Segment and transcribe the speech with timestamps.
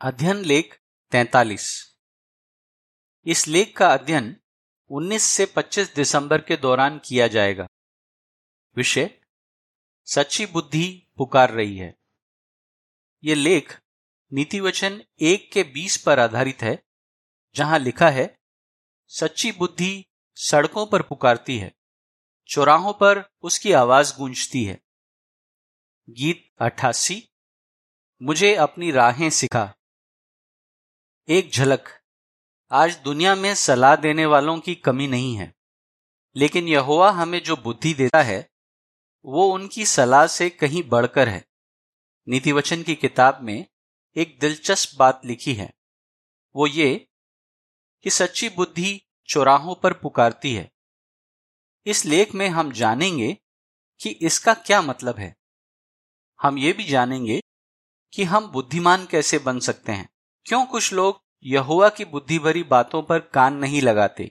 [0.00, 0.78] अध्ययन लेख
[1.12, 1.96] 43
[3.26, 4.36] इस लेख का अध्ययन
[4.90, 7.66] 19 से 25 दिसंबर के दौरान किया जाएगा।
[8.76, 9.20] विषय,
[10.04, 11.98] सच्ची बुद्धि पुकार रही है।
[13.24, 13.80] यह लेख
[14.32, 16.82] नीति वचन एक के बीस पर आधारित है,
[17.54, 18.38] जहाँ लिखा है,
[19.06, 20.04] सच्ची बुद्धि
[20.34, 21.74] सड़कों पर पुकारती है,
[22.48, 24.80] चौराहों पर उसकी आवाज़ गूंजती है।
[26.10, 27.28] गीत अट्ठासी,
[28.22, 29.74] मुझे अपनी राहें सिखा।
[31.28, 31.88] एक झलक।
[32.70, 35.54] आज दुनिया में सलाह देने वालों की कमी नहीं है,
[36.36, 38.50] लेकिन यहोवा हमें जो बुद्धि देता है,
[39.24, 41.44] वो उनकी सलाह से कहीं बढ़कर है।
[42.28, 43.66] नीति वचन की किताब में
[44.16, 45.72] एक दिलचस्प बात लिखी है।
[46.56, 47.08] वो ये
[48.02, 50.72] कि सच्ची बुद्धि चौराहों पर पुकारती है।
[51.86, 53.38] इस लेख में हम जानेंगे
[54.00, 55.36] कि इसका क्या मतलब है।
[56.42, 57.40] हम ये भी जानेंगे
[58.12, 60.08] कि हम बुद्धिमान कैसे बन सकते हैं।
[60.46, 64.30] क्यों कुछ लोग यहोवा की बुद्धि भरी बातों पर कान नहीं लगाते।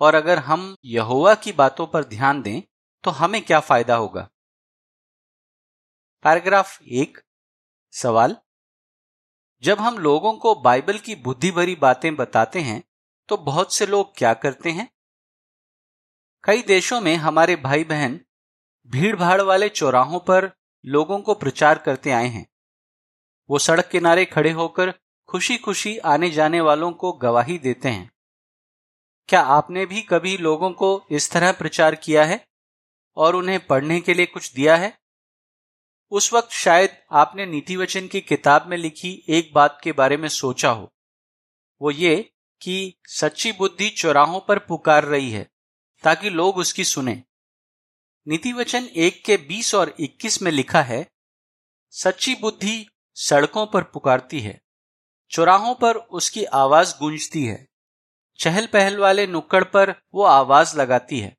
[0.00, 2.60] और अगर हम यहुआ की बातों पर ध्यान दें
[3.04, 4.28] तो हमें क्या फ़ायदा होगा?
[6.24, 7.18] पैराग्राफ एक,
[7.92, 8.36] सवाल।
[9.62, 12.82] जब हम लोगों को बाइबल की बुद्धि भरी बातें बताते हैं
[13.28, 14.88] तो बहुत से लोग क्या करते हैं?
[16.44, 18.20] कई देशों में हमारे भाई बहन
[18.88, 20.50] भीड़ भाड़ वाले चौराहों पर
[20.84, 22.46] लोगों को प्रचार करते आए हैं।
[23.50, 24.94] वो सड़क किनारे खड़े होकर
[25.28, 28.10] खुशी खुशी आने जाने वालों को गवाही देते हैं।
[29.28, 32.46] क्या आपने भी कभी लोगों को इस तरह प्रचार किया है
[33.16, 34.98] और उन्हें पढ़ने के लिए कुछ दिया है?
[36.10, 40.28] उस वक्त शायद आपने नीति वचन की किताब में लिखी एक बात के बारे में
[40.28, 40.92] सोचा हो।
[41.82, 42.30] वो ये
[42.62, 45.50] कि सच्ची बुद्धि चौराहों पर पुकार रही है,
[46.04, 47.22] ताकि लोग उसकी सुने।
[48.28, 51.10] नीति वचन एक के बीस और इक्कीस में लिखा है,
[51.90, 54.67] सच्ची बुद्धि सड़कों पर पुकारती है।
[55.30, 57.66] चौराहों पर उसकी आवाज़ गूंजती है।
[58.38, 61.36] चहल पहल वाले नुक्कड़ पर वो आवाज़ लगाती है।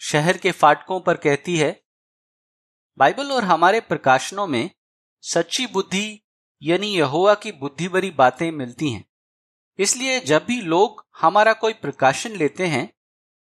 [0.00, 1.70] शहर के फाटकों पर कहती है,
[2.98, 4.70] बाइबल और हमारे प्रकाशनों में
[5.24, 6.20] सच्ची बुद्धि
[6.62, 9.04] यानी यहोवा की बुद्धि भरी बातें मिलती हैं।
[9.78, 12.88] इसलिए जब भी लोग हमारा कोई प्रकाशन लेते हैं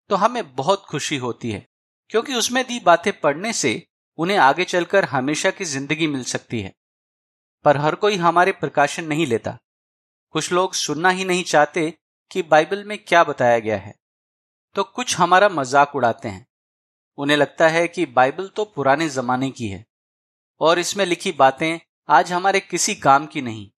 [0.09, 1.65] तो हमें बहुत खुशी होती है,
[2.09, 3.71] क्योंकि उसमें दी बातें पढ़ने से
[4.17, 6.73] उन्हें आगे चलकर हमेशा की ज़िंदगी मिल सकती है।
[7.65, 9.57] पर हर कोई हमारे प्रकाशन नहीं लेता।
[10.35, 11.93] कुछ लोग सुनना ही नहीं चाहते
[12.31, 13.93] कि बाइबल में क्या बताया गया है।
[14.75, 16.45] तो कुछ हमारा मज़ाक उड़ाते हैं।
[17.17, 19.85] उन्हें लगता है कि बाइबल तो पुराने जमाने की है।
[20.61, 21.79] और इसमें लिखी बातें
[22.09, 23.69] आज हमारे किसी काम की नहीं।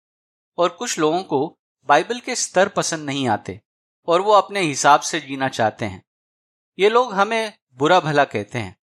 [0.57, 1.45] और कुछ लोगों को
[1.89, 3.59] बाइबल के स्तर पसंद नहीं आते
[4.07, 6.03] और वो अपने हिसाब से जीना चाहते हैं।
[6.77, 8.75] ये लोग हमें बुरा भला कहते हैं,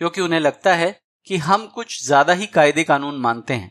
[0.00, 0.90] क्योंकि उन्हें लगता है
[1.26, 3.70] कि हम कुछ ज़्यादा ही कायदे कानून मानते हैं।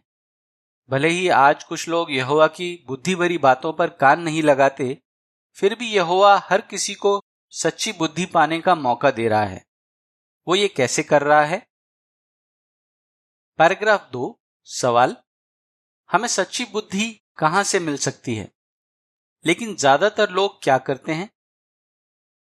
[0.89, 4.97] भले ही आज कुछ लोग यहोवा की बुद्धि भरी बातों पर कान नहीं लगाते,
[5.57, 7.21] फिर भी यहोवा हर किसी को
[7.53, 9.65] सच्ची बुद्धि पाने का मौका दे रहा है।
[10.47, 11.67] वो ये कैसे कर रहा है?
[13.59, 15.15] पैराग्राफ दो, सवाल।
[16.11, 18.51] हमें सच्ची बुद्धि कहाँ से मिल सकती है?
[19.45, 21.29] लेकिन ज़्यादातर लोग क्या करते हैं?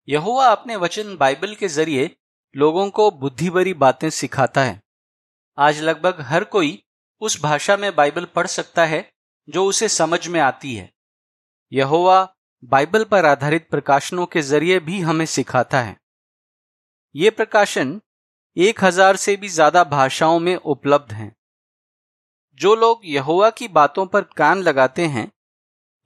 [0.08, 2.16] यहोवा अपने वचन बाइबल के ज़रिए
[2.54, 4.80] लोगों को बुद्धि भरी बातें सिखाता है।
[5.58, 6.82] आज लगभग हर कोई
[7.22, 9.08] उस भाषा में बाइबल पढ़ सकता है
[9.48, 10.90] जो उसे समझ में आती है।
[11.72, 15.96] यहोवा बाइबल पर आधारित प्रकाशनों के ज़रिए भी हमें सिखाता है।
[17.14, 18.00] ये प्रकाशन
[18.56, 21.34] एक हज़ार से भी ज़्यादा भाषाओं में उपलब्ध हैं।
[22.60, 25.30] जो लोग यहोवा की बातों पर कान लगाते हैं,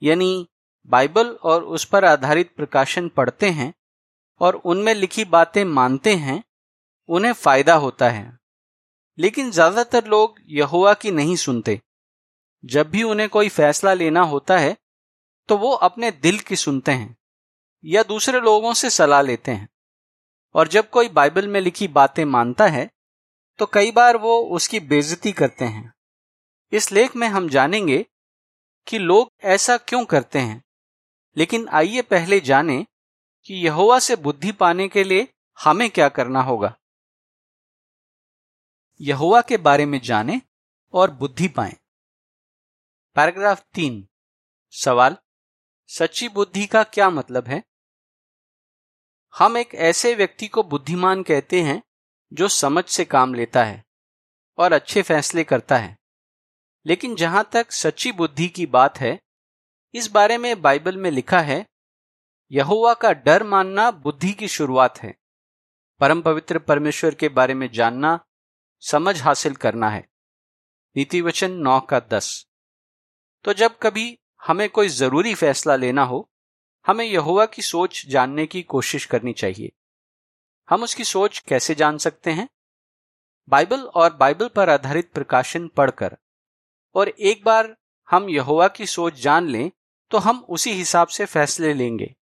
[0.01, 0.47] यानी
[0.87, 3.73] बाइबल और उस पर आधारित प्रकाशन पढ़ते हैं
[4.41, 6.43] और उनमें लिखी बातें मानते हैं,
[7.09, 8.36] उन्हें फ़ायदा होता है।
[9.17, 11.79] लेकिन ज़्यादातर लोग यहोवा की नहीं सुनते।
[12.63, 14.75] जब भी उन्हें कोई फैसला लेना होता है
[15.49, 17.15] तो वो अपने दिल की सुनते हैं,
[17.83, 19.67] या दूसरे लोगों से सलाह लेते हैं।
[20.55, 22.89] और जब कोई बाइबल में लिखी बातें मानता है
[23.59, 25.91] तो कई बार वो उसकी बेजती करते हैं।
[26.73, 28.05] इस लेख में हम जानेंगे
[28.87, 30.63] कि लोग ऐसा क्यों करते हैं।
[31.37, 32.85] लेकिन आइए पहले जानें
[33.45, 35.27] कि यहोवा से बुद्धि पाने के लिए
[35.57, 36.73] हमें क्या करना होगा।
[39.01, 40.41] यहुआ के बारे में जाने
[40.93, 41.77] और बुद्धि पाए।
[43.15, 44.07] पैराग्राफ तीन।
[44.71, 45.17] सवाल,
[45.87, 47.63] सच्ची बुद्धि का क्या मतलब है?
[49.37, 51.83] हम एक ऐसे व्यक्ति को बुद्धिमान कहते हैं
[52.33, 53.85] जो समझ से काम लेता है
[54.57, 55.97] और अच्छे फैसले करता है।
[56.85, 59.21] लेकिन जहाँ तक सच्ची बुद्धि की बात है,
[59.93, 61.67] इस बारे में बाइबल में लिखा है
[62.51, 65.17] यहुआ का डर मानना बुद्धि की शुरुआत है।
[65.99, 68.26] परम पवित्र परमेश्वर के बारे में जानना
[68.79, 70.09] समझ हासिल करना है।
[70.95, 72.47] नीति वचन नौ का दस।
[73.43, 76.29] तो जब कभी हमें कोई ज़रूरी फैसला लेना हो,
[76.87, 79.71] हमें यहुआ की सोच जानने की कोशिश करनी चाहिए।
[80.69, 82.49] हम उसकी सोच कैसे जान सकते हैं?
[83.49, 86.17] बाइबल और बाइबल पर आधारित प्रकाशन पढ़कर।
[86.95, 87.77] और एक बार
[88.09, 89.71] हम यहुआ की सोच जान लें
[90.11, 92.15] तो हम उसी हिसाब से फैसले लेंगे।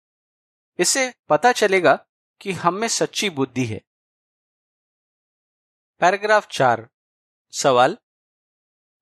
[0.79, 2.05] इससे पता चलेगा
[2.41, 3.81] कि हम में सच्ची बुद्धि है।
[6.03, 6.89] पैराग्राफ चार।
[7.51, 7.97] सवाल,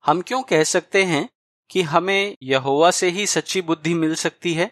[0.05, 1.29] हम क्यों कह सकते हैं
[1.69, 4.71] कि हमें यहोवा से ही सच्ची बुद्धि मिल सकती है?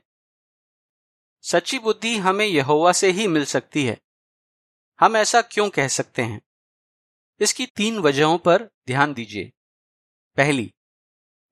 [1.41, 4.01] सच्ची बुद्धि हमें यहोवा से ही मिल सकती है।
[4.99, 6.41] हम ऐसा क्यों कह सकते हैं?
[7.39, 9.51] इसकी तीन वजहों पर ध्यान दीजिए।
[10.37, 10.73] पहली,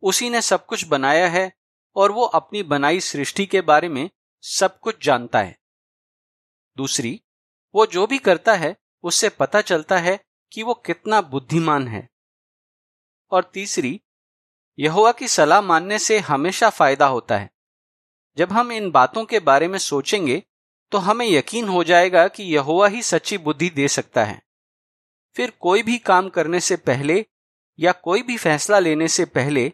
[0.02, 1.54] उसी ने सब कुछ बनाया है
[1.96, 4.10] और वो अपनी बनाई सृष्टि के बारे में
[4.42, 5.60] सब कुछ जानता है।
[6.78, 7.22] दूसरी,
[7.76, 12.10] वो जो भी करता है, उससे पता चलता है कि वो कितना बुद्धिमान है।
[13.32, 14.02] और तीसरी,
[14.80, 17.50] यहोवा की सलाह मानने से हमेशा फ़ायदा होता है।
[18.38, 20.44] जब हम इन बातों के बारे में सोचेंगे
[20.92, 24.42] तो हमें यकीन हो जाएगा कि यहोवा ही सच्ची बुद्धि दे सकता है।
[25.36, 27.26] फिर कोई भी काम करने से पहले
[27.80, 29.74] या कोई भी फैसला लेने से पहले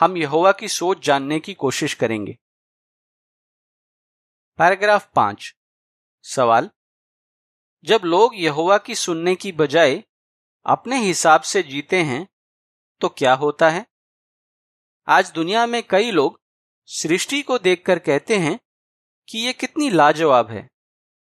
[0.00, 2.38] हम यहोवा की सोच जानने की कोशिश करेंगे।
[4.58, 5.54] पैराग्राफ पाँच।
[6.22, 6.70] सवाल।
[7.84, 10.04] जब लोग यहोवा की सुनने की बजाय
[10.66, 12.26] अपने हिसाब से जीते हैं
[13.00, 13.86] तो क्या होता है?
[15.08, 16.40] आज दुनिया में कई लोग
[16.88, 18.58] सृष्टि को देखकर कहते हैं
[19.28, 20.68] कि ये कितनी लाजवाब है,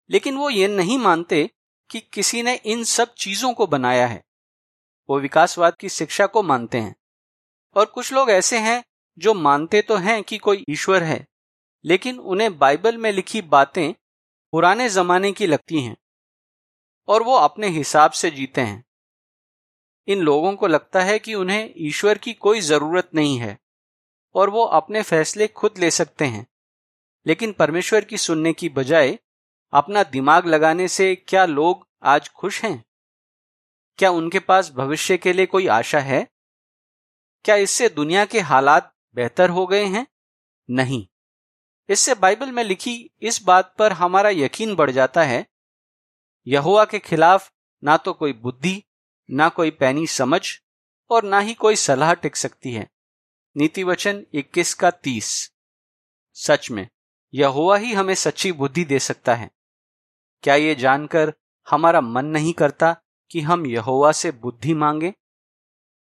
[0.09, 1.49] लेकिन वो ये नहीं मानते
[1.89, 4.23] कि किसी ने इन सब चीज़ों को बनाया है।
[5.09, 6.95] वो विकासवाद की शिक्षा को मानते हैं।
[7.75, 8.83] और कुछ लोग ऐसे हैं
[9.17, 11.25] जो मानते तो हैं कि कोई ईश्वर है,
[11.85, 13.93] लेकिन उन्हें बाइबल में लिखी बातें
[14.53, 15.95] पुराने जमाने की लगती हैं,
[17.07, 18.86] और वो अपने हिसाब से जीते हैं।
[20.07, 23.59] इन लोगों को लगता है कि उन्हें ईश्वर की कोई ज़रूरत नहीं है,
[24.35, 26.47] और वो अपने फैसले खुद ले सकते हैं।
[27.27, 29.19] लेकिन परमेश्वर की सुनने की बजाय,
[29.73, 32.85] अपना दिमाग लगाने से क्या लोग आज खुश हैं?
[33.97, 36.27] क्या उनके पास भविष्य के लिए कोई आशा है?
[37.43, 40.07] क्या इससे दुनिया के हालात बेहतर हो गए हैं?
[40.69, 41.07] नहीं।
[41.89, 45.47] इससे बाइबल में लिखी इस बात पर हमारा यकीन बढ़ जाता है
[46.47, 47.51] यहुआ के खिलाफ
[47.83, 48.83] ना तो कोई बुद्धि
[49.31, 50.59] ना कोई पैनी समझ
[51.09, 52.91] और ना ही कोई सलाह टिक सकती है।
[53.57, 55.51] नीति वचन इक्कीस का तीस।
[56.33, 56.89] सच में
[57.33, 59.51] यहुआ ही हमें सच्ची बुद्धि दे सकता है।
[60.43, 61.33] क्या ये जानकर
[61.69, 63.01] हमारा मन नहीं करता
[63.31, 65.13] कि हम यहोवा से बुद्धि मांगे?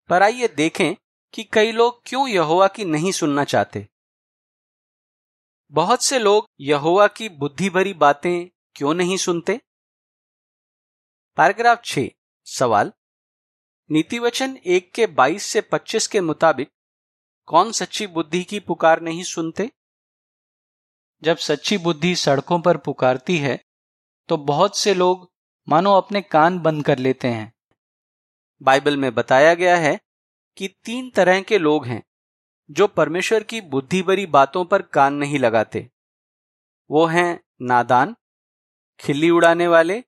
[0.08, 0.94] पर आइए देखें
[1.34, 3.88] कि कई लोग क्यों यहोवा की नहीं सुनना चाहते।
[5.70, 9.60] बहुत से लोग यहोवा की बुद्धि भरी बातें क्यों नहीं सुनते?
[11.36, 11.98] पैराग्राफ छ
[12.44, 12.92] सवाल।
[13.90, 16.70] नीतिवचन एक के बाईस से पच्चीस के मुताबिक
[17.48, 19.70] कौन सच्ची बुद्धि की पुकार नहीं सुनते?
[21.22, 23.58] जब सच्ची बुद्धि सड़कों पर पुकारती है
[24.28, 25.30] तो बहुत से लोग
[25.68, 27.52] मानो अपने कान बंद कर लेते हैं।
[28.62, 29.98] बाइबल में बताया गया है
[30.56, 32.02] कि तीन तरह के लोग हैं,
[32.70, 35.88] जो परमेश्वर की बुद्धि भरी बातों पर कान नहीं लगाते।
[36.90, 38.14] वो हैं नादान,
[39.00, 40.02] खिल्ली उड़ाने वाले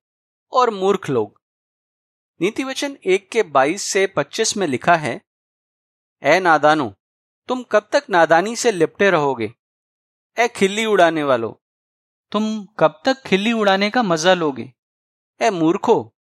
[0.52, 1.39] और मूर्ख लोग।
[2.40, 5.20] नीति वचन एक के बाईस से पच्चीस में लिखा है
[6.22, 6.86] ए नादानो,
[7.48, 9.52] तुम कब तक नादानी से लिपटे रहोगे?
[10.36, 11.52] ए खिल्ली उड़ाने वालों,
[12.32, 14.72] तुम कब तक खिल्ली उड़ाने का मज़ा लोगे?
[15.40, 16.14] ए मूर्खो,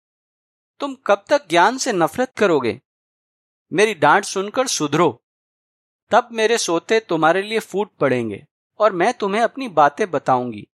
[0.81, 2.79] तुम कब तक ज्ञान से नफरत करोगे?
[3.71, 5.09] मेरी डांट सुनकर सुधरो।
[6.11, 8.43] तब मेरे सोते तुम्हारे लिए फूट पड़ेंगे
[8.79, 10.67] और मैं तुम्हें अपनी बातें बताऊँगी।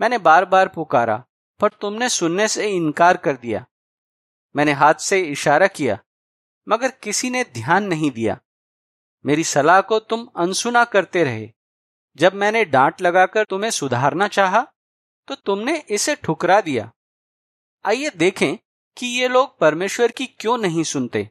[0.00, 1.22] मैंने बार बार पुकारा,
[1.60, 3.64] पर तुमने सुनने से इनकार कर दिया।
[4.54, 5.98] मैंने हाथ से इशारा किया,
[6.66, 8.38] मगर किसी ने ध्यान नहीं दिया।
[9.24, 11.50] मेरी सलाह को तुम अनसुना करते रहे।
[12.16, 14.66] जब मैंने डांट लगाकर तुम्हें सुधारना चाहा
[15.28, 16.90] तो तुमने इसे ठुकरा दिया।
[17.84, 18.56] आइए देखें
[18.96, 21.28] कि ये लोग परमेश्वर की क्यों नहीं सुनते,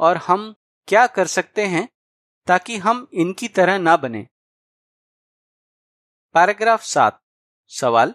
[0.00, 0.54] और हम
[0.88, 1.88] क्या कर सकते हैं
[2.46, 4.26] ताकि हम इनकी तरह ना बने।
[6.34, 7.20] पैराग्राफ सात,
[7.70, 8.14] सवाल।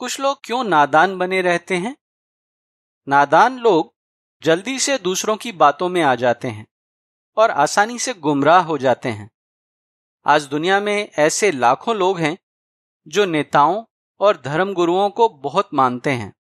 [0.00, 1.96] कुछ लोग क्यों नादान बने रहते हैं?
[3.08, 3.94] नादान लोग
[4.42, 6.66] जल्दी से दूसरों की बातों में आ जाते हैं
[7.36, 9.30] और आसानी से गुमराह हो जाते हैं।
[10.26, 12.38] आज दुनिया में ऐसे लाखों लोग हैं
[13.06, 13.84] जो नेताओं
[14.20, 16.32] और धर्मगुरुओं को बहुत मानते हैं।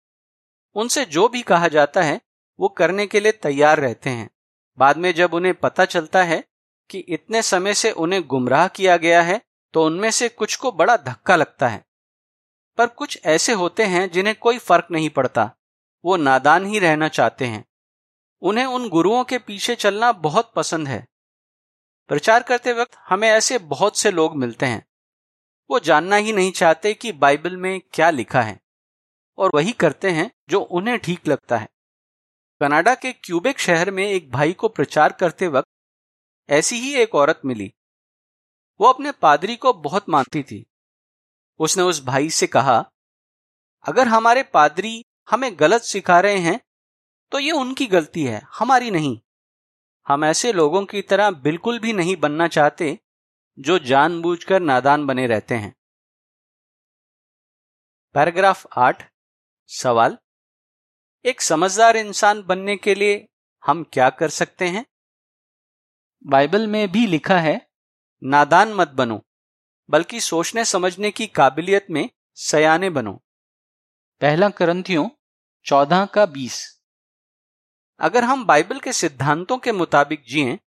[0.75, 2.21] उनसे जो भी कहा जाता है,
[2.61, 4.31] वो करने के लिए तैयार रहते हैं।
[4.79, 6.45] बाद में जब उन्हें पता चलता है
[6.91, 9.43] कि इतने समय से उन्हें गुमराह किया गया है
[9.75, 11.85] तो उनमें से कुछ को बड़ा धक्का लगता है।
[12.79, 15.51] पर कुछ ऐसे होते हैं जिन्हें कोई फ़र्क नहीं पड़ता।
[16.05, 17.65] वो नादान ही रहना चाहते हैं।
[18.41, 21.09] उन्हें उन गुरुओं के पीछे चलना बहुत पसंद है।
[22.09, 24.87] प्रचार करते वक्त हमें ऐसे बहुत से लोग मिलते हैं।
[25.71, 28.61] वो जानना ही नहीं चाहते कि बाइबल में क्या लिखा है।
[29.39, 31.69] और वही करते हैं जो उन्हें ठीक लगता है।
[32.61, 35.69] कनाडा के क्यूबेक शहर में एक भाई को प्रचार करते वक्त
[36.51, 37.75] ऐसी ही एक औरत मिली।
[38.81, 40.67] वो अपने पादरी को बहुत मानती थी।
[41.59, 42.91] उसने उस भाई से कहा,
[43.89, 46.61] अगर हमारे पादरी हमें गलत सिखा रहे हैं
[47.33, 49.21] तो ये उनकी गलती है, हमारी नहीं।
[50.09, 52.99] हम ऐसे लोगों की तरह बिल्कुल भी नहीं बनना चाहते,
[53.59, 55.75] जो जानबूझकर नादान बने रहते हैं।
[58.15, 59.13] पैराग्राफ आठ,
[59.67, 60.19] सवाल।
[61.25, 63.29] एक समझदार इंसान बनने के लिए
[63.67, 64.85] हम क्या कर सकते हैं?
[66.27, 67.71] बाइबल में भी लिखा है,
[68.23, 69.21] नादान मत बनो,
[69.91, 73.13] बल्कि सोचने समझने की काबिलियत में सयाने बनो।
[74.21, 75.09] पहला करंथियों
[75.67, 76.81] चौदह का बीस।
[78.01, 80.59] अगर हम बाइबल के सिद्धांतों के मुताबिक जिए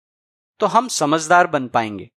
[0.60, 2.10] तो हम समझदार बन पाएँगे।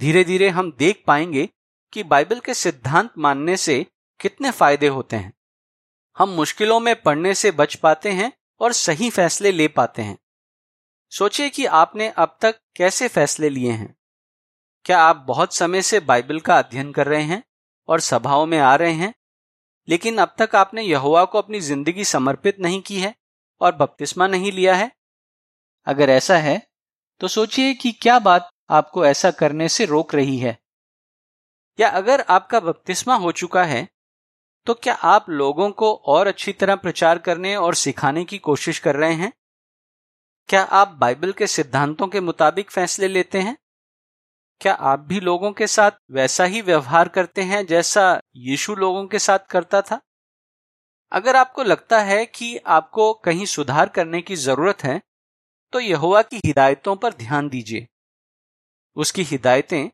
[0.00, 1.48] धीरे धीरे हम देख पाएँगे
[1.92, 3.86] कि बाइबल के सिद्धांत मानने से
[4.20, 5.32] कितने फ़ायदे होते हैं।
[6.18, 10.18] हम मुश्किलों में पढ़ने से बच पाते हैं और सही फैसले ले पाते हैं।
[11.12, 13.94] सोचिए कि आपने अब तक कैसे फैसले लिए हैं।
[14.84, 17.42] क्या आप बहुत समय से बाइबल का अध्ययन कर रहे हैं
[17.88, 19.14] और सभाओं में आ रहे हैं?
[19.88, 23.14] लेकिन अब तक आपने यहुआ को अपनी ज़िंदगी समर्पित नहीं की है
[23.60, 24.90] और बपतिस्मा नहीं लिया है।
[25.86, 26.60] अगर ऐसा है
[27.20, 30.58] तो सोचिए कि क्या बात आपको ऐसा करने से रोक रही है।
[31.78, 33.88] या अगर आपका बपतिस्मा हो चुका है
[34.66, 38.96] तो क्या आप लोगों को और अच्छी तरह प्रचार करने और सिखाने की कोशिश कर
[38.96, 39.32] रहे हैं?
[40.48, 43.56] क्या आप बाइबल के सिद्धांतों के मुताबिक फैसले लेते हैं?
[44.60, 49.18] क्या आप भी लोगों के साथ वैसा ही व्यवहार करते हैं जैसा यीशु लोगों के
[49.18, 50.00] साथ करता था?
[51.12, 55.00] अगर आपको लगता है कि आपको कहीं सुधार करने की ज़रूरत है
[55.72, 57.86] तो यहुआ की हिदायतों पर ध्यान दीजिए।
[58.96, 59.90] उसकी हिदायतें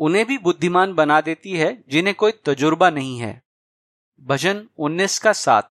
[0.00, 3.42] उन्हें भी बुद्धिमान बना देती है, जिन्हें कोई तजुर्बा नहीं है।
[4.20, 5.70] भजन 19 का सात।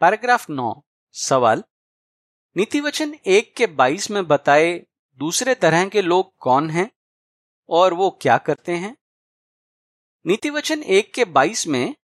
[0.00, 0.72] पैराग्राफ 9
[1.14, 1.64] सवाल
[2.56, 4.72] नीति वचन एक के बाईस में बताए
[5.20, 6.90] दूसरे तरह के लोग कौन हैं
[7.68, 8.96] और वो क्या करते हैं?
[10.24, 11.94] नीति वचन एक के बाईस में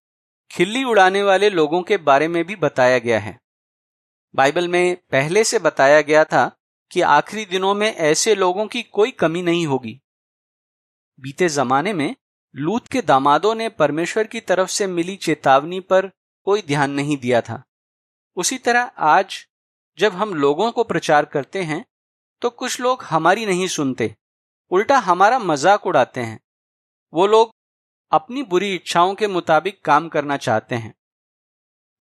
[0.51, 3.37] खिल्ली उड़ाने वाले लोगों के बारे में भी बताया गया है।
[4.33, 6.49] बाइबल में पहले से बताया गया था
[6.91, 9.99] कि आखिरी दिनों में ऐसे लोगों की कोई कमी नहीं होगी।
[11.19, 12.15] बीते जमाने में
[12.55, 16.09] लूत के दामादों ने परमेश्वर की तरफ़ से मिली चेतावनी पर
[16.47, 17.61] कोई ध्यान नहीं दिया था।
[18.37, 19.45] उसी तरह आज
[19.97, 21.83] जब हम लोगों को प्रचार करते हैं
[22.41, 24.15] तो कुछ लोग हमारी नहीं सुनते,
[24.71, 26.39] उल्टा हमारा मज़ाक उड़ाते हैं।
[27.13, 27.55] वो लोग
[28.11, 30.95] अपनी बुरी इच्छाओं के मुताबिक काम करना चाहते हैं।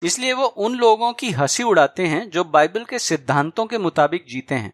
[0.03, 4.55] इसलिए वो उन लोगों की हँसी उड़ाते हैं जो बाइबल के सिद्धांतों के मुताबिक जीते
[4.55, 4.73] हैं।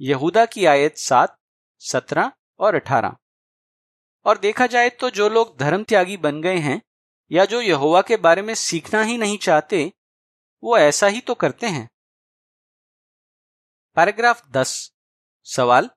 [0.00, 1.38] यहूदा की आयत सात,
[1.78, 3.16] सत्रह और अठारह।
[4.24, 6.82] और देखा जाए तो जो लोग धर्म त्यागी बन गए हैं
[7.32, 9.92] या जो यहोवा के बारे में सीखना ही नहीं चाहते,
[10.62, 11.90] वो ऐसा ही तो करते हैं।
[13.94, 14.92] पैराग्राफ दस।
[15.44, 15.90] सवाल,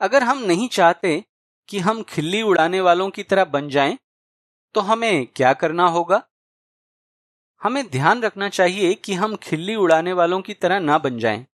[0.00, 1.24] अगर हम नहीं चाहते
[1.68, 3.98] कि हम खिल्ली उड़ाने वालों की तरह बन जाएँ,
[4.74, 6.22] तो हमें क्या करना होगा?
[7.62, 11.46] हमें ध्यान रखना चाहिए कि हम खिल्ली उड़ाने वालों की तरह ना बन जाएँ।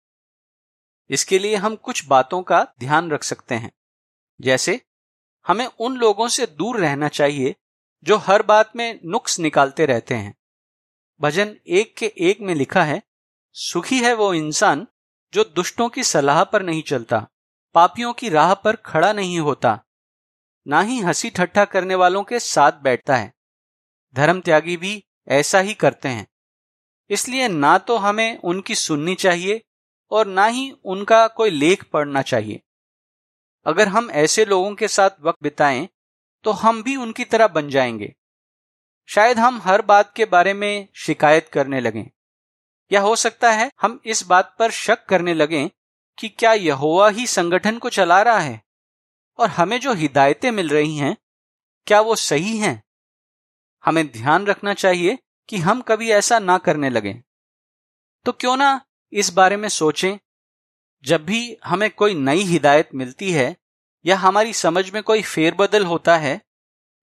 [1.11, 3.73] इसके लिए हम कुछ बातों का ध्यान रख सकते हैं।
[4.41, 4.81] जैसे
[5.47, 7.57] हमें उन लोगों से दूर रहना चाहिए
[8.03, 10.35] जो हर बात में नुक्स निकालते रहते हैं।
[11.21, 13.03] भजन एक के एक में लिखा है
[13.53, 14.87] सुखी है वो इंसान
[15.35, 17.29] जो दुष्टों की सलाह पर नहीं चलता
[17.75, 19.84] पापियों की राह पर खड़ा नहीं होता
[20.67, 23.33] ना ही हँसी ठट्ठा करने वालों के साथ बैठता है।
[24.15, 26.27] धर्म त्यागी भी ऐसा ही करते हैं।
[27.11, 29.63] इसलिए ना तो हमें उनकी सुननी चाहिए
[30.11, 32.61] और ना ही उनका कोई लेख पढ़ना चाहिए।
[33.67, 35.89] अगर हम ऐसे लोगों के साथ वक्त बिताएँ
[36.45, 38.15] तो हम भी उनकी तरह बन जाएँगे।
[39.09, 42.05] शायद हम हर बात के बारे में शिकायत करने लगें।
[42.93, 45.71] या हो सकता है हम इस बात पर शक करने लगें
[46.19, 48.64] कि क्या यहोवा ही संगठन को चला रहा है?
[49.39, 51.17] और हमें जो हिदायतें मिल रही हैं,
[51.87, 52.83] क्या वो सही हैं?
[53.85, 57.15] हमें ध्यान रखना चाहिए कि हम कभी ऐसा ना करने लगें।
[58.27, 58.81] तो क्यों ना
[59.13, 60.19] इस बारे में सोचें,
[61.05, 63.57] जब भी हमें कोई नई हिदायत मिलती है
[64.05, 66.41] या हमारी समझ में कोई फेरबदल होता है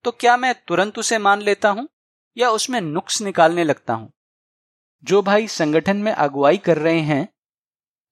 [0.04, 1.88] तो क्या मैं तुरंत उसे मान लेता हूँ
[2.36, 4.12] या उसमें नुक्स निकालने लगता हूँ?
[5.04, 7.28] जो भाई संगठन में अगुवाई कर रहे हैं,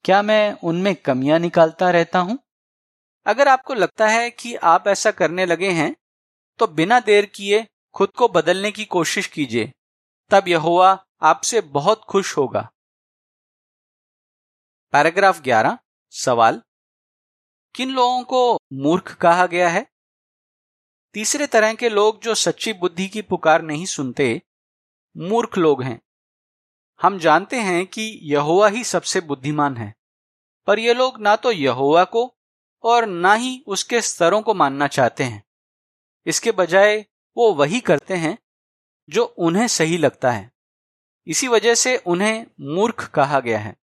[0.05, 2.39] क्या मैं उनमें कमियाँ निकालता रहता हूँ?
[3.27, 5.95] अगर आपको लगता है कि आप ऐसा करने लगे हैं
[6.59, 9.73] तो बिना देर किए खुद को बदलने की कोशिश कीजिए।
[10.31, 12.71] तब यहोवा आपसे बहुत खुश होगा।
[14.93, 15.79] पैराग्राफ 11
[16.13, 16.63] सवाल।
[17.75, 19.87] किन लोगों को मूर्ख कहा गया है?
[21.15, 24.43] तीसरे तरह के लोग जो सच्ची बुद्धि की पुकार नहीं सुनते,
[25.17, 26.01] मूर्ख लोग हैं।
[27.01, 29.95] हम जानते हैं कि यहोवा ही सबसे बुद्धिमान है,
[30.67, 32.37] पर ये लोग ना तो यहोवा को
[32.85, 35.43] और ना ही उसके स्तरों को मानना चाहते हैं।
[36.27, 37.05] इसके बजाय
[37.37, 38.37] वो वही करते हैं
[39.09, 40.51] जो उन्हें सही लगता है।
[41.27, 43.77] इसी वजह से उन्हें मूर्ख कहा गया है।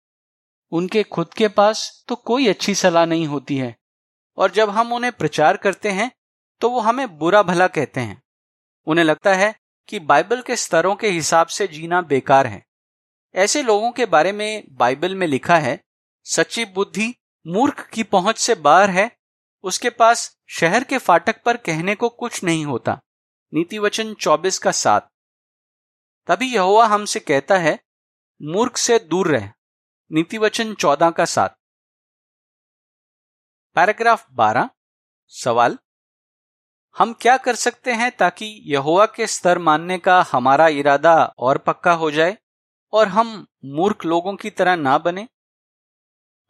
[0.72, 3.74] उनके खुद के पास तो कोई अच्छी सलाह नहीं होती है,
[4.38, 6.10] और जब हम उन्हें प्रचार करते हैं
[6.60, 8.22] तो वो हमें बुरा भला कहते हैं।
[8.86, 9.54] उन्हें लगता है
[9.88, 12.64] कि बाइबल के स्तरों के हिसाब से जीना बेकार है।
[13.34, 15.78] ऐसे लोगों के बारे में बाइबल में लिखा है,
[16.26, 17.14] सच्ची बुद्धि
[17.46, 19.10] मूर्ख की पहुँच से बाहर है,
[19.62, 23.00] उसके पास शहर के फाटक पर कहने को कुछ नहीं होता।
[23.52, 25.10] नीति वचन चौबीस का सात।
[26.26, 27.78] तभी यहोवा हमसे कहता है,
[28.42, 29.52] मूर्ख से दूर रह।
[30.12, 31.56] नीति वचन चौदह का सात।
[33.76, 34.70] पैराग्राफ बारह।
[35.28, 35.78] सवाल,
[36.96, 41.92] हम क्या कर सकते हैं ताकि यहोवा के स्तर मानने का हमारा इरादा और पक्का
[41.92, 42.38] हो जाए
[42.92, 45.28] और हम मूर्ख लोगों की तरह ना बने?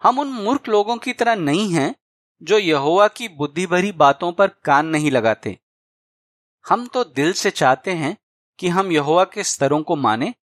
[0.02, 1.94] हम उन मूर्ख लोगों की तरह नहीं हैं
[2.42, 5.58] जो यहोवा की बुद्धि भरी बातों पर कान नहीं लगाते।
[6.68, 8.16] हम तो दिल से चाहते हैं
[8.58, 10.34] कि हम यहोवा के स्तरों को माने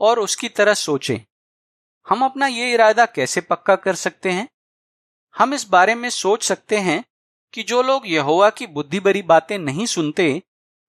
[0.00, 1.18] और उसकी तरह सोचें।
[2.08, 4.48] हम अपना ये इरादा कैसे पक्का कर सकते हैं?
[5.36, 7.04] हम इस बारे में सोच सकते हैं
[7.52, 10.42] कि जो लोग यहोवा की बुद्धि भरी बातें नहीं सुनते,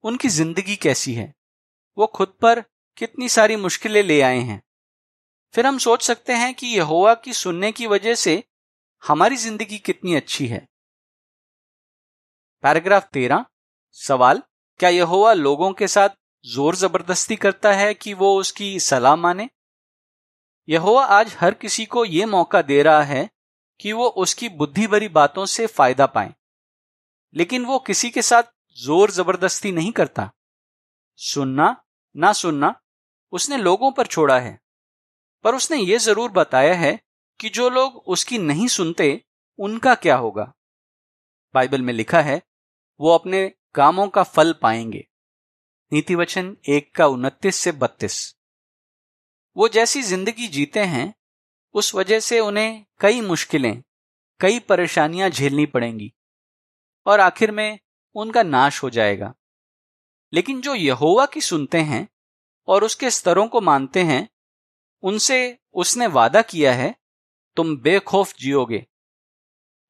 [0.03, 1.33] उनकी ज़िंदगी कैसी है?
[1.97, 2.59] वो खुद पर
[2.97, 4.63] कितनी सारी मुश्किलें ले आए हैं?
[5.53, 8.43] फिर हम सोच सकते हैं कि यहोवा की सुनने की वजह से
[9.07, 10.67] हमारी ज़िंदगी कितनी अच्छी है।
[12.61, 13.45] पैराग्राफ तेरह,
[13.91, 14.43] सवाल,
[14.79, 16.09] क्या यहोवा लोगों के साथ
[16.45, 19.49] ज़ोर ज़बरदस्ती करता है कि वो उसकी सलाह माने?
[20.69, 23.29] यहोवा आज हर किसी को यह मौका दे रहा है
[23.79, 26.33] कि वो उसकी बुद्धि भरी बातों से फ़ायदा पाए।
[27.35, 28.43] लेकिन वो किसी के साथ
[28.77, 30.31] ज़ोर ज़बरदस्ती नहीं करता।
[31.15, 31.83] सुनना,
[32.15, 32.81] ना सुनना,
[33.31, 34.62] उसने लोगों पर छोड़ा है।
[35.43, 36.99] पर उसने ये ज़रूर बताया है
[37.39, 39.23] कि जो लोग उसकी नहीं सुनते,
[39.59, 40.53] उनका क्या होगा?
[41.53, 42.41] बाइबल में लिखा है,
[42.99, 45.07] वो अपने कामों का फल पाएँगे।
[45.93, 48.35] नीति वचन एक का उनतीस से बत्तीस।
[49.57, 51.13] वो जैसी ज़िंदगी जीते हैं,
[51.73, 53.83] उस वजह से उन्हें कई मुश्किलें,
[54.39, 56.13] कई परेशानियाँ झेलनी पड़ेंगी,
[57.05, 57.79] और आखिर में
[58.15, 59.33] उनका नाश हो जाएगा।
[60.33, 62.09] लेकिन जो यहोवा की सुनते हैं,
[62.67, 64.29] और उसके स्तरों को मानते हैं
[65.03, 66.95] उनसे उसने वादा किया है,
[67.55, 68.87] तुम बेखौफ जियोगे।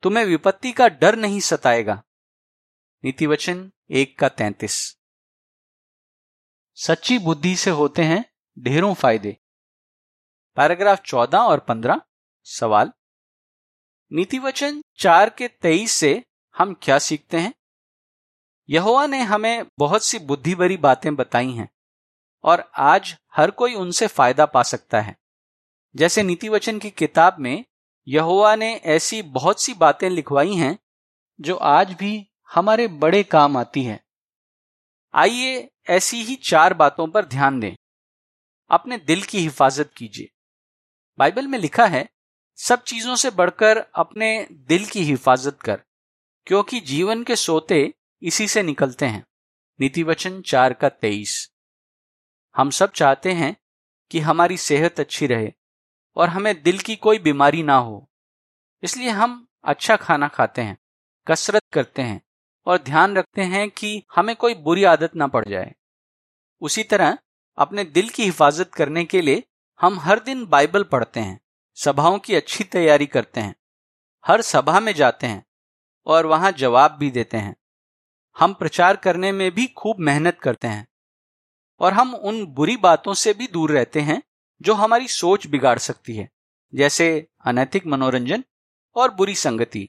[0.04, 2.04] तुम्हें विपत्ति का डर नहीं सताएगा।
[3.06, 4.98] नीतिवचन एक का तैतीस।
[6.76, 8.26] सच्ची बुद्धि से होते हैं
[8.60, 9.38] ढेरों फ़ायदे।
[10.56, 12.02] पैराग्राफ चौदह और पंद्रह,
[12.44, 12.92] सवाल।
[14.12, 16.24] नीतिवचन चार के तेईस से
[16.58, 17.54] हम क्या सीखते हैं?
[18.70, 21.73] यहोवा ने हमें बहुत सी बुद्धि भरी बातें बताई हैं।
[22.44, 25.18] और आज हर कोई उनसे फ़ायदा पा सकता है।
[25.96, 27.66] जैसे नीति वचन की किताब में
[28.08, 30.80] यहोवा ने ऐसी बहुत सी बातें लिखवाई हैं,
[31.42, 34.04] जो आज भी हमारे बड़े काम आती है।
[35.14, 37.76] आइए ऐसी ही चार बातों पर ध्यान दें।
[38.70, 40.30] अपने दिल की हिफाजत कीजिए।
[41.18, 42.10] बाइबल में लिखा है,
[42.56, 45.82] सब चीज़ों से बढ़कर अपने दिल की हिफाजत कर,
[46.46, 49.26] क्योंकि जीवन के सोते इसी से निकलते हैं।
[49.80, 51.53] नीति वचन चार का तेईस।
[52.56, 53.56] हम सब चाहते हैं
[54.12, 55.52] कि हमारी सेहत अच्छी रहे
[56.18, 58.10] और हमें दिल की कोई बीमारी ना हो।
[58.84, 60.78] इसलिए हम अच्छा खाना खाते हैं,
[61.28, 62.22] कसरत करते हैं
[62.68, 65.74] और ध्यान रखते हैं कि हमें कोई बुरी आदत ना पड़ जाए।
[66.62, 67.18] उसी तरह
[67.58, 69.44] अपने दिल की हिफाजत करने के लिए
[69.80, 71.40] हम हर दिन बाइबल पढ़ते हैं,
[71.78, 73.56] सभाओं की अच्छी तैयारी करते हैं,
[74.26, 75.46] हर सभा में जाते हैं
[76.08, 77.56] और वहाँ जवाब भी देते हैं।
[78.38, 80.88] हम प्रचार करने में भी खूब मेहनत करते हैं।
[81.82, 84.22] और हम उन बुरी बातों से भी दूर रहते हैं,
[84.62, 86.30] जो हमारी सोच बिगाड़ सकती है,
[86.74, 88.44] जैसे अनैतिक मनोरंजन
[88.96, 89.88] और बुरी संगति।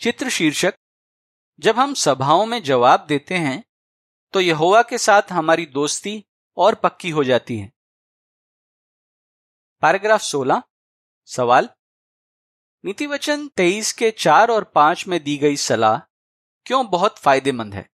[0.00, 0.74] चित्र शीर्षक,
[1.60, 3.62] जब हम सभाओं में जवाब देते हैं
[4.34, 6.24] तो यहोवा के साथ हमारी दोस्ती
[6.56, 7.72] और पक्की हो जाती है।
[9.82, 10.62] पैराग्राफ 16
[11.28, 11.68] सवाल
[12.84, 15.98] नीति वचन तेईस के चार और पाँच में दी गई सलाह
[16.66, 17.88] क्यों बहुत फ़ायदेमंद है?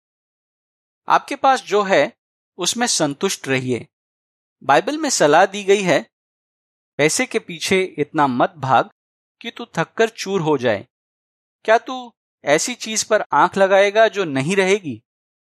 [1.12, 2.18] आपके पास जो है,
[2.58, 3.88] उसमें संतुष्ट रहिए।
[4.64, 6.10] बाइबल में सलाह दी गई है,
[6.98, 8.90] पैसे के पीछे इतना मत भाग
[9.42, 10.88] कि तू थककर चूर हो जाए।
[11.66, 15.04] क्या तू ऐसी चीज़ पर आँख लगाएगा जो नहीं रहेगी?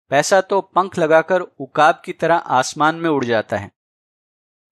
[0.09, 3.73] पैसा तो पंख लगाकर उकाब की तरह आसमान में उड़ जाता है।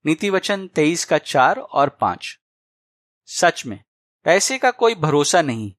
[0.06, 2.40] नीति वचन तेईस का चार और पाँच।
[3.26, 3.84] सच में,
[4.24, 5.74] पैसे का कोई भरोसा नहीं।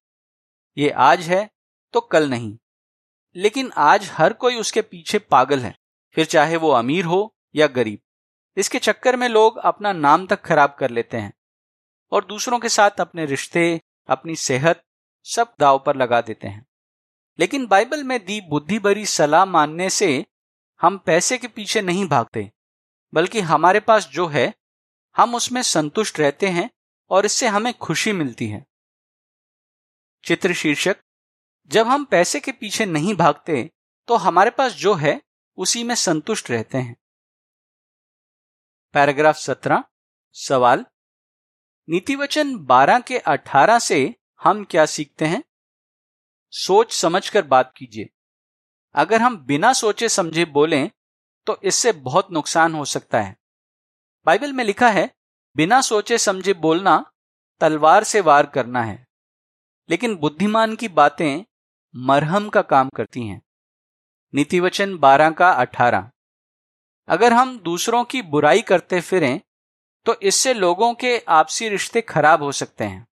[0.78, 1.50] ये आज है
[1.94, 2.58] तो कल नहीं।
[3.36, 5.76] लेकिन आज हर कोई उसके पीछे पागल है,
[6.16, 8.00] फिर चाहे वो अमीर हो या गरीब।
[8.58, 11.34] इसके चक्कर में लोग अपना नाम तक खराब कर लेते हैं
[12.12, 14.84] और दूसरों के साथ अपने रिश्ते, अपनी सेहत
[15.26, 16.66] सब दाव पर लगा देते हैं।
[17.40, 20.26] लेकिन बाइबल में दी बुद्धि भरी सलाह मानने से
[20.82, 22.52] हम पैसे के पीछे नहीं भागते,
[23.14, 24.54] बल्कि हमारे पास जो है,
[25.16, 26.70] हम उसमें संतुष्ट रहते हैं
[27.12, 28.66] और इससे हमें खुशी मिलती है।
[30.24, 30.98] चित्र शीर्षक
[31.68, 33.72] जब हम पैसे के पीछे नहीं भागते
[34.08, 35.22] तो हमारे पास जो है,
[35.58, 36.96] उसी में संतुष्ट रहते हैं।
[38.94, 39.84] पैराग्राफ सत्रह,
[40.34, 40.86] सवाल।
[41.90, 45.44] नीतिवचन बारह के अठारह से हम क्या सीखते हैं?
[46.52, 48.10] सोच समझकर बात कीजिए।
[48.96, 50.90] अगर हम बिना सोचे समझे बोलें
[51.48, 53.38] तो इससे बहुत नुकसान हो सकता है।
[54.26, 55.10] बाइबल में लिखा है,
[55.56, 57.12] बिना सोचे समझे बोलना,
[57.62, 59.08] तलवार से वार करना है।
[59.90, 61.44] लेकिन बुद्धिमान की बातें
[61.96, 63.42] मरहम का काम करती हैं।
[64.34, 66.10] नीतिवचन बारह का अठारह।
[67.08, 69.40] अगर हम दूसरों की बुराई करते फिरें
[70.06, 73.08] तो इससे लोगों के आपसी रिश्ते खराब हो सकते हैं।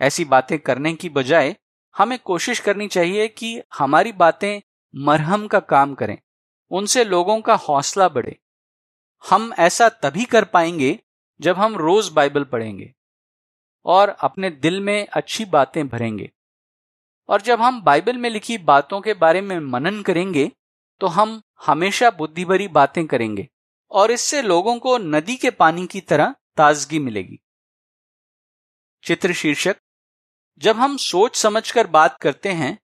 [0.00, 1.54] ऐसी बातें करने की बजाय
[1.94, 4.60] हमें कोशिश करनी चाहिए कि हमारी बातें
[4.94, 6.18] मरहम का काम करें,
[6.70, 8.36] उनसे लोगों का हौसला बढ़े।
[9.24, 10.98] हम ऐसा तभी कर पाएँगे
[11.40, 12.92] जब हम रोज बाइबल पढ़ेंगे
[13.86, 16.30] और अपने दिल में अच्छी बातें भरेंगे।
[17.28, 20.50] और जब हम बाइबल में लिखी बातों के बारे में मनन करेंगे
[21.00, 23.48] तो हम हमेशा बुद्धि भरी बातें करेंगे
[23.90, 27.38] और इससे लोगों को नदी के पानी की तरह ताजगी मिलेगी।
[29.04, 29.76] चित्र शीर्षक
[30.60, 32.78] जब हम सोच समझकर बात करते हैं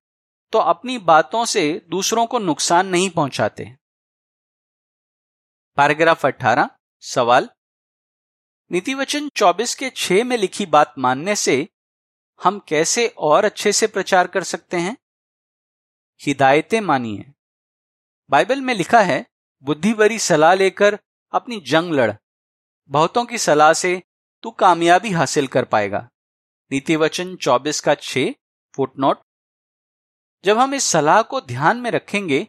[0.53, 3.65] तो अपनी बातों से दूसरों को नुकसान नहीं पहुंचाते।
[5.79, 6.69] पैराग्राफ 18
[7.03, 7.49] सवाल।
[8.71, 11.57] नीतिवचन 24 के 6 में लिखी बात मानने से
[12.43, 14.97] हम कैसे और अच्छे से प्रचार कर सकते हैं?
[16.23, 17.33] हिदायतें मानिए।
[18.31, 19.27] बाइबल में लिखा है,
[19.63, 20.99] बुद्धि बुद्धिवरी सलाह लेकर
[21.33, 22.13] अपनी जंग लड़।
[22.89, 24.03] बहुतों की सलाह से
[24.43, 26.09] तू कामयाबी हासिल कर पाएगा।
[26.73, 28.35] नीतिवचन 24 का 6
[28.75, 29.19] फुटनोट।
[30.45, 32.49] जब हम इस सलाह को ध्यान में रखेंगे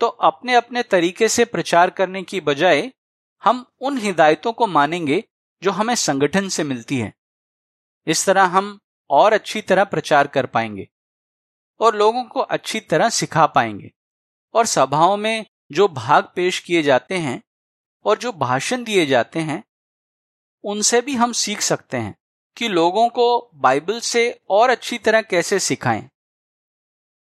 [0.00, 2.92] तो अपने अपने तरीके से प्रचार करने की बजाय
[3.44, 5.24] हम उन हिदायतों को मानेंगे
[5.62, 7.14] जो हमें संगठन से मिलती है।
[8.06, 10.88] इस तरह हम और अच्छी तरह प्रचार कर पाएँगे
[11.80, 13.92] और लोगों को अच्छी तरह सिखा पाएँगे।
[14.54, 17.42] और सभाओं में जो भाग पेश किए जाते हैं
[18.04, 19.64] और जो भाषण दिए जाते हैं,
[20.64, 22.16] उनसे भी हम सीख सकते हैं
[22.56, 26.10] कि लोगों को बाइबल से और अच्छी तरह कैसे सिखाएँ।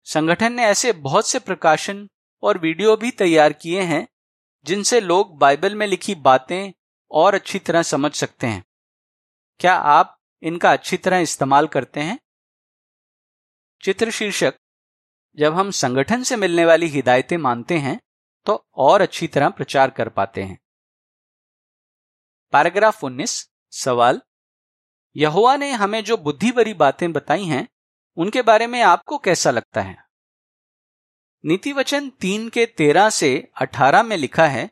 [0.04, 2.08] संगठन ने ऐसे बहुत से प्रकाशन
[2.42, 4.08] और वीडियो भी तैयार किए हैं,
[4.64, 6.72] जिनसे लोग बाइबल में लिखी बातें
[7.10, 8.64] और अच्छी तरह समझ सकते हैं।
[9.60, 12.18] क्या आप इनका अच्छी तरह इस्तेमाल करते हैं।
[13.82, 14.54] चित्र शीर्षक,
[15.38, 18.00] जब हम संगठन से मिलने वाली हिदायतें मानते हैं
[18.46, 20.58] तो और अच्छी तरह प्रचार कर पाते हैं।
[22.52, 24.20] पैराग्राफ 19 सवाल
[25.16, 27.66] यहुआ ने हमें जो बुद्धि भरी बातें बताई हैं,
[28.16, 29.96] उनके बारे में आपको कैसा लगता है?
[31.44, 34.70] नीति वचन तीन के तेरह से अठारह में लिखा है,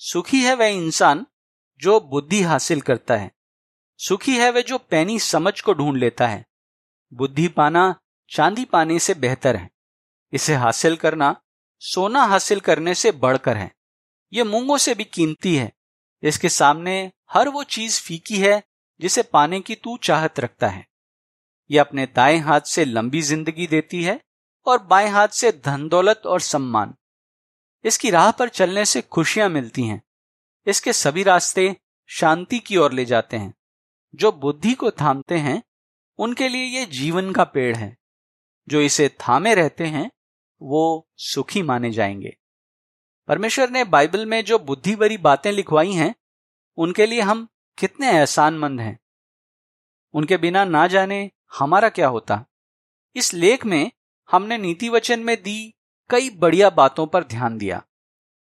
[0.00, 1.26] सुखी है वह इंसान
[1.80, 3.30] जो बुद्धि हासिल करता है।
[3.98, 6.46] सुखी है वह जो पैनी समझ को ढूंढ लेता है।
[7.14, 9.70] बुद्धि पाना, चांदी पाने से बेहतर है।
[10.32, 11.42] इसे हासिल करना,
[11.80, 13.74] सोना हासिल करने से बढ़कर है।
[14.32, 15.72] यह मूंगों से भी कीमती है।
[16.22, 18.62] इसके सामने हर वो चीज़ फीकी है,
[19.00, 20.86] जिसे पाने की तू चाहत रखता है।
[21.70, 24.20] यह अपने दाएँ हाथ से लंबी ज़िंदगी देती है
[24.66, 26.94] और बाएँ हाथ से धन, दौलत और सम्मान।
[27.84, 30.02] इसकी राह पर चलने से खुशियाँ मिलती हैं।
[30.66, 33.54] इसके सभी रास्ते शांति की ओर ले जाते हैं।
[34.14, 35.62] जो बुद्धि को थामते हैं,
[36.18, 37.96] उनके लिए ये जीवन का पेड़ है।
[38.68, 40.10] जो इसे थामे रहते हैं,
[40.62, 42.36] वो सुखी माने जाएँगे।
[43.28, 46.14] परमेश्वर ने बाइबल में जो बुद्धि भरी बातें लिखवाई हैं,
[46.76, 48.98] उनके लिए हम कितने एहसानमंद हैं।
[50.14, 52.44] उनके बिना ना जाने हमारा क्या होता।
[53.16, 53.92] इस लेख में
[54.30, 55.74] हमने नीति वचन में दी
[56.10, 57.86] कई बढ़िया बातों पर ध्यान दिया।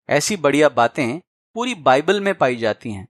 [0.10, 1.20] ऐसी बढ़िया बातें
[1.54, 3.08] पूरी बाइबल में पाई जाती हैं।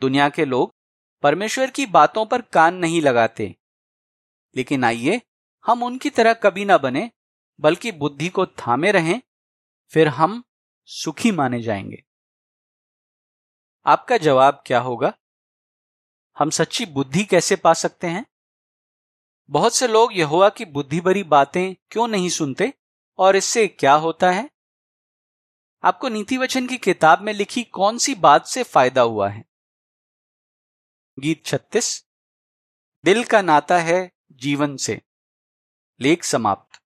[0.00, 0.74] दुनिया के लोग
[1.22, 3.56] परमेश्वर की बातों पर कान नहीं लगाते।
[4.56, 5.22] लेकिन आइए,
[5.66, 7.10] हम उनकी तरह कभी ना बने,
[7.60, 9.22] बल्कि बुद्धि को थामे रहें,
[9.90, 10.44] फिर हम
[10.84, 12.04] सुखी माने जाएँगे।
[13.86, 15.12] आपका जवाब क्या होगा?
[16.38, 18.26] हम सच्ची बुद्धि कैसे पा सकते हैं?
[19.50, 22.74] बहुत से लोग यहोवा की बुद्धि भरी बातें क्यों नहीं सुनते,
[23.18, 24.50] और इससे क्या होता है?
[25.84, 29.49] आपको नीति वचन की किताब में लिखी कौन सी बात से फ़ायदा हुआ है?
[31.18, 32.06] गीत छत्तीस।
[33.04, 35.02] दिल का नाता है जीवन से।
[36.00, 36.79] लेख समाप्त।